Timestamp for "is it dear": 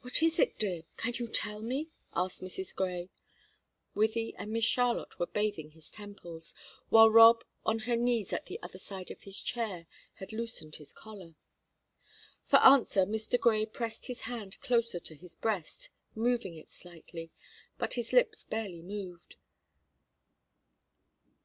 0.20-0.82